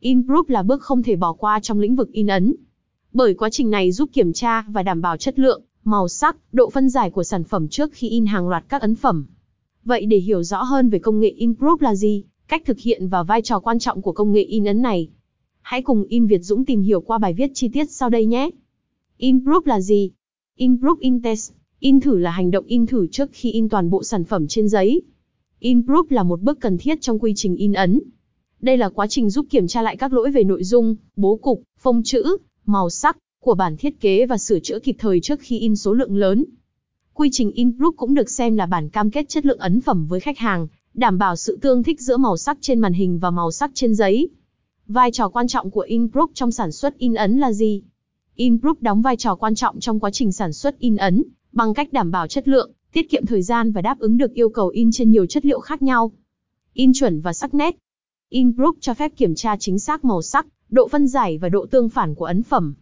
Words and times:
InProof 0.00 0.44
là 0.48 0.62
bước 0.62 0.82
không 0.82 1.02
thể 1.02 1.16
bỏ 1.16 1.32
qua 1.32 1.60
trong 1.60 1.80
lĩnh 1.80 1.96
vực 1.96 2.12
in 2.12 2.26
ấn. 2.26 2.54
Bởi 3.12 3.34
quá 3.34 3.50
trình 3.50 3.70
này 3.70 3.92
giúp 3.92 4.10
kiểm 4.12 4.32
tra 4.32 4.62
và 4.62 4.82
đảm 4.82 5.00
bảo 5.00 5.16
chất 5.16 5.38
lượng, 5.38 5.62
màu 5.84 6.08
sắc, 6.08 6.36
độ 6.52 6.70
phân 6.70 6.88
giải 6.88 7.10
của 7.10 7.24
sản 7.24 7.44
phẩm 7.44 7.68
trước 7.68 7.92
khi 7.92 8.08
in 8.08 8.26
hàng 8.26 8.48
loạt 8.48 8.64
các 8.68 8.82
ấn 8.82 8.94
phẩm. 8.94 9.26
Vậy 9.84 10.06
để 10.06 10.16
hiểu 10.16 10.42
rõ 10.42 10.62
hơn 10.62 10.90
về 10.90 10.98
công 10.98 11.20
nghệ 11.20 11.34
InProof 11.38 11.76
là 11.80 11.94
gì, 11.94 12.24
cách 12.48 12.62
thực 12.66 12.78
hiện 12.78 13.08
và 13.08 13.22
vai 13.22 13.42
trò 13.42 13.60
quan 13.60 13.78
trọng 13.78 14.02
của 14.02 14.12
công 14.12 14.32
nghệ 14.32 14.42
in 14.42 14.64
ấn 14.64 14.82
này, 14.82 15.08
hãy 15.68 15.82
cùng 15.82 16.04
In 16.08 16.26
Việt 16.26 16.38
Dũng 16.38 16.64
tìm 16.64 16.82
hiểu 16.82 17.00
qua 17.00 17.18
bài 17.18 17.34
viết 17.34 17.50
chi 17.54 17.68
tiết 17.68 17.90
sau 17.90 18.10
đây 18.10 18.26
nhé. 18.26 18.50
InProof 19.18 19.60
là 19.64 19.80
gì? 19.80 20.10
InProof 20.58 20.96
in 21.00 21.22
test, 21.22 21.52
in 21.78 22.00
thử 22.00 22.18
là 22.18 22.30
hành 22.30 22.50
động 22.50 22.64
in 22.66 22.86
thử 22.86 23.06
trước 23.06 23.30
khi 23.32 23.52
in 23.52 23.68
toàn 23.68 23.90
bộ 23.90 24.02
sản 24.02 24.24
phẩm 24.24 24.46
trên 24.48 24.68
giấy. 24.68 25.02
InProof 25.60 26.04
là 26.08 26.22
một 26.22 26.40
bước 26.40 26.60
cần 26.60 26.78
thiết 26.78 27.00
trong 27.00 27.18
quy 27.18 27.32
trình 27.36 27.56
in 27.56 27.72
ấn. 27.72 28.00
Đây 28.60 28.76
là 28.76 28.88
quá 28.88 29.06
trình 29.06 29.30
giúp 29.30 29.46
kiểm 29.50 29.68
tra 29.68 29.82
lại 29.82 29.96
các 29.96 30.12
lỗi 30.12 30.30
về 30.30 30.44
nội 30.44 30.64
dung, 30.64 30.96
bố 31.16 31.36
cục, 31.36 31.62
phông 31.78 32.02
chữ, 32.02 32.36
màu 32.66 32.90
sắc 32.90 33.18
của 33.40 33.54
bản 33.54 33.76
thiết 33.76 34.00
kế 34.00 34.26
và 34.26 34.38
sửa 34.38 34.58
chữa 34.58 34.78
kịp 34.78 34.96
thời 34.98 35.20
trước 35.20 35.40
khi 35.40 35.58
in 35.58 35.76
số 35.76 35.92
lượng 35.92 36.16
lớn. 36.16 36.44
Quy 37.14 37.28
trình 37.32 37.52
in 37.52 37.70
group 37.70 37.96
cũng 37.96 38.14
được 38.14 38.30
xem 38.30 38.56
là 38.56 38.66
bản 38.66 38.88
cam 38.88 39.10
kết 39.10 39.28
chất 39.28 39.46
lượng 39.46 39.58
ấn 39.58 39.80
phẩm 39.80 40.06
với 40.06 40.20
khách 40.20 40.38
hàng, 40.38 40.68
đảm 40.94 41.18
bảo 41.18 41.36
sự 41.36 41.58
tương 41.62 41.82
thích 41.82 42.00
giữa 42.00 42.16
màu 42.16 42.36
sắc 42.36 42.58
trên 42.60 42.80
màn 42.80 42.92
hình 42.92 43.18
và 43.18 43.30
màu 43.30 43.50
sắc 43.50 43.70
trên 43.74 43.94
giấy. 43.94 44.28
Vai 44.86 45.10
trò 45.12 45.28
quan 45.28 45.48
trọng 45.48 45.70
của 45.70 45.80
in 45.80 46.08
group 46.08 46.30
trong 46.34 46.52
sản 46.52 46.72
xuất 46.72 46.98
in 46.98 47.14
ấn 47.14 47.38
là 47.38 47.52
gì? 47.52 47.82
In 48.34 48.58
group 48.58 48.82
đóng 48.82 49.02
vai 49.02 49.16
trò 49.16 49.34
quan 49.34 49.54
trọng 49.54 49.80
trong 49.80 50.00
quá 50.00 50.10
trình 50.10 50.32
sản 50.32 50.52
xuất 50.52 50.78
in 50.78 50.96
ấn, 50.96 51.22
bằng 51.52 51.74
cách 51.74 51.92
đảm 51.92 52.10
bảo 52.10 52.26
chất 52.26 52.48
lượng, 52.48 52.70
tiết 52.92 53.10
kiệm 53.10 53.26
thời 53.26 53.42
gian 53.42 53.72
và 53.72 53.82
đáp 53.82 53.98
ứng 53.98 54.18
được 54.18 54.34
yêu 54.34 54.48
cầu 54.48 54.68
in 54.68 54.90
trên 54.92 55.10
nhiều 55.10 55.26
chất 55.26 55.44
liệu 55.44 55.60
khác 55.60 55.82
nhau. 55.82 56.12
In 56.72 56.92
chuẩn 56.94 57.20
và 57.20 57.32
sắc 57.32 57.54
nét. 57.54 57.76
Inbrook 58.30 58.76
cho 58.80 58.94
phép 58.94 59.12
kiểm 59.16 59.34
tra 59.34 59.56
chính 59.56 59.78
xác 59.78 60.04
màu 60.04 60.22
sắc, 60.22 60.46
độ 60.70 60.88
phân 60.88 61.08
giải 61.08 61.38
và 61.38 61.48
độ 61.48 61.66
tương 61.66 61.88
phản 61.88 62.14
của 62.14 62.24
ấn 62.24 62.42
phẩm. 62.42 62.74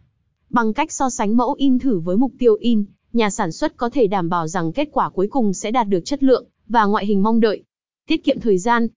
Bằng 0.49 0.73
cách 0.73 0.91
so 0.91 1.09
sánh 1.09 1.37
mẫu 1.37 1.53
in 1.53 1.79
thử 1.79 1.99
với 1.99 2.17
mục 2.17 2.31
tiêu 2.39 2.55
in, 2.59 2.85
nhà 3.13 3.29
sản 3.29 3.51
xuất 3.51 3.77
có 3.77 3.89
thể 3.89 4.07
đảm 4.07 4.29
bảo 4.29 4.47
rằng 4.47 4.71
kết 4.71 4.89
quả 4.91 5.09
cuối 5.09 5.27
cùng 5.27 5.53
sẽ 5.53 5.71
đạt 5.71 5.87
được 5.87 5.99
chất 6.05 6.23
lượng 6.23 6.45
và 6.67 6.85
ngoại 6.85 7.05
hình 7.05 7.23
mong 7.23 7.39
đợi. 7.39 7.63
Tiết 8.07 8.23
kiệm 8.23 8.39
thời 8.39 8.57
gian. 8.57 8.87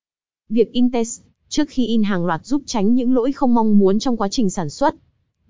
Việc 0.49 0.73
in 0.73 0.91
test 0.91 1.21
trước 1.49 1.69
khi 1.69 1.87
in 1.87 2.03
hàng 2.03 2.27
loạt 2.27 2.47
giúp 2.47 2.63
tránh 2.67 2.95
những 2.95 3.15
lỗi 3.15 3.33
không 3.33 3.55
mong 3.55 3.79
muốn 3.79 3.99
trong 3.99 4.17
quá 4.17 4.29
trình 4.29 4.51
sản 4.51 4.71
xuất. 4.71 4.95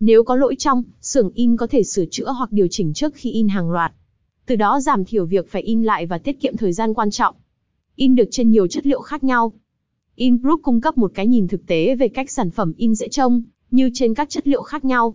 Nếu 0.01 0.25
có 0.25 0.37
lỗi 0.37 0.57
trong, 0.59 0.83
xưởng 1.01 1.31
in 1.35 1.57
có 1.57 1.67
thể 1.67 1.83
sửa 1.83 2.05
chữa 2.11 2.33
hoặc 2.33 2.53
điều 2.53 2.67
chỉnh 2.71 2.93
trước 2.93 3.15
khi 3.15 3.31
in 3.31 3.49
hàng 3.49 3.71
loạt. 3.71 3.93
Từ 4.47 4.57
đó 4.57 4.81
giảm 4.81 5.05
thiểu 5.05 5.27
việc 5.27 5.51
phải 5.51 5.63
in 5.63 5.83
lại 5.83 6.07
và 6.07 6.19
tiết 6.19 6.41
kiệm 6.41 6.57
thời 6.57 6.73
gian 6.73 6.95
quan 6.95 7.11
trọng. 7.11 7.35
In 7.97 8.15
được 8.15 8.29
trên 8.31 8.51
nhiều 8.51 8.67
chất 8.67 8.87
liệu 8.87 9.01
khác 9.01 9.25
nhau. 9.25 9.53
InProof 10.21 10.59
cung 10.63 10.81
cấp 10.81 10.99
một 10.99 11.13
cái 11.15 11.27
nhìn 11.27 11.49
thực 11.49 11.67
tế 11.67 11.95
về 11.95 12.09
cách 12.09 12.31
sản 12.31 12.51
phẩm 12.51 12.73
in 12.77 12.95
sẽ 12.95 13.09
trông, 13.09 13.43
như 13.71 13.91
trên 13.95 14.15
các 14.15 14.31
chất 14.31 14.49
liệu 14.49 14.63
khác 14.63 14.85
nhau. 14.85 15.15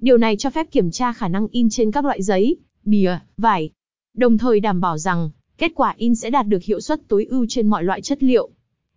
Điều 0.00 0.18
này 0.18 0.36
cho 0.36 0.50
phép 0.50 0.66
kiểm 0.70 0.90
tra 0.90 1.12
khả 1.12 1.28
năng 1.28 1.46
in 1.48 1.70
trên 1.70 1.90
các 1.90 2.04
loại 2.04 2.22
giấy, 2.22 2.56
bìa, 2.84 3.18
vải. 3.36 3.70
Đồng 4.16 4.38
thời 4.38 4.60
đảm 4.60 4.80
bảo 4.80 4.98
rằng, 4.98 5.30
kết 5.58 5.72
quả 5.74 5.94
in 5.96 6.14
sẽ 6.14 6.30
đạt 6.30 6.46
được 6.46 6.62
hiệu 6.62 6.80
suất 6.80 7.08
tối 7.08 7.24
ưu 7.24 7.46
trên 7.48 7.66
mọi 7.66 7.84
loại 7.84 8.02
chất 8.02 8.22
liệu. 8.22 8.50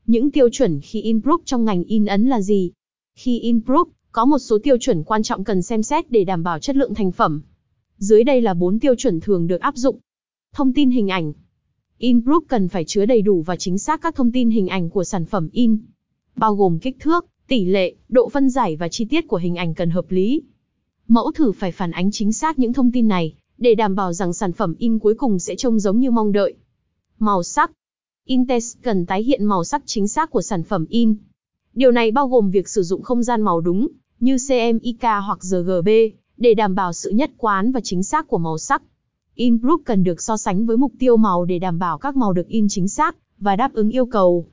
Những 0.06 0.32
tiêu 0.32 0.50
chuẩn 0.52 0.82
khi 0.82 1.14
InProof 1.14 1.38
trong 1.46 1.66
ngành 1.66 1.84
in 1.84 2.06
ấn 2.06 2.28
là 2.28 2.42
gì? 2.42 2.72
Khi 3.16 3.40
InProof, 3.40 3.86
có 4.12 4.26
một 4.26 4.40
số 4.40 4.58
tiêu 4.64 4.78
chuẩn 4.80 5.04
quan 5.04 5.24
trọng 5.24 5.44
cần 5.44 5.62
xem 5.62 5.84
xét 5.84 6.12
để 6.12 6.24
đảm 6.24 6.44
bảo 6.44 6.60
chất 6.60 6.76
lượng 6.76 6.94
thành 6.94 7.12
phẩm. 7.12 7.42
Dưới 7.98 8.24
đây 8.24 8.42
là 8.42 8.54
4 8.54 8.80
tiêu 8.80 8.96
chuẩn 8.96 9.20
thường 9.20 9.48
được 9.48 9.62
áp 9.62 9.76
dụng. 9.76 10.00
Thông 10.54 10.74
tin 10.74 10.90
hình 10.90 11.08
ảnh. 11.08 11.34
InProof 12.00 12.42
cần 12.48 12.68
phải 12.68 12.86
chứa 12.86 13.06
đầy 13.06 13.22
đủ 13.22 13.42
và 13.42 13.56
chính 13.56 13.78
xác 13.78 14.02
các 14.02 14.16
thông 14.16 14.32
tin 14.32 14.50
hình 14.50 14.68
ảnh 14.68 14.90
của 14.90 15.04
sản 15.04 15.26
phẩm 15.26 15.50
in, 15.52 15.78
bao 16.36 16.56
gồm 16.56 16.80
kích 16.80 17.00
thước, 17.00 17.26
tỷ 17.48 17.66
lệ, 17.66 17.96
độ 18.10 18.30
phân 18.30 18.50
giải 18.50 18.76
và 18.76 18.88
chi 18.88 19.06
tiết 19.06 19.28
của 19.28 19.38
hình 19.38 19.56
ảnh 19.56 19.74
cần 19.74 19.90
hợp 19.90 20.06
lý. 20.10 20.42
Mẫu 21.08 21.32
thử 21.32 21.52
phải 21.52 21.72
phản 21.72 21.92
ánh 21.92 22.12
chính 22.12 22.34
xác 22.34 22.60
những 22.60 22.74
thông 22.74 22.92
tin 22.92 23.08
này, 23.08 23.34
để 23.58 23.76
đảm 23.76 23.96
bảo 23.96 24.14
rằng 24.14 24.34
sản 24.34 24.54
phẩm 24.54 24.76
in 24.78 25.00
cuối 25.00 25.16
cùng 25.16 25.40
sẽ 25.40 25.56
trông 25.56 25.80
giống 25.80 26.00
như 26.00 26.12
mong 26.12 26.32
đợi. 26.32 26.54
Màu 27.20 27.44
sắc. 27.44 27.72
Intest 28.26 28.78
cần 28.84 29.06
tái 29.06 29.24
hiện 29.24 29.46
màu 29.46 29.64
sắc 29.64 29.84
chính 29.86 30.08
xác 30.08 30.32
của 30.32 30.42
sản 30.42 30.64
phẩm 30.64 30.86
in. 30.90 31.16
Điều 31.74 31.92
này 31.92 32.12
bao 32.12 32.28
gồm 32.28 32.52
việc 32.52 32.70
sử 32.70 32.84
dụng 32.84 33.02
không 33.02 33.24
gian 33.24 33.42
màu 33.42 33.62
đúng, 33.62 33.88
như 34.20 34.38
CMYK 34.48 35.04
hoặc 35.26 35.44
RGB, 35.44 35.90
để 36.38 36.54
đảm 36.54 36.76
bảo 36.76 36.94
sự 36.94 37.10
nhất 37.10 37.32
quán 37.38 37.72
và 37.72 37.80
chính 37.84 38.04
xác 38.04 38.28
của 38.28 38.38
màu 38.38 38.58
sắc. 38.58 38.82
In 39.36 39.58
group 39.58 39.82
cần 39.86 40.04
được 40.04 40.22
so 40.22 40.38
sánh 40.38 40.66
với 40.66 40.78
mục 40.78 40.94
tiêu 41.00 41.18
màu 41.18 41.46
để 41.46 41.60
đảm 41.60 41.80
bảo 41.80 41.98
các 41.98 42.16
màu 42.16 42.34
được 42.34 42.48
in 42.48 42.68
chính 42.70 42.88
xác 42.88 43.16
và 43.40 43.56
đáp 43.56 43.74
ứng 43.74 43.90
yêu 43.90 44.06
cầu. 44.06 44.48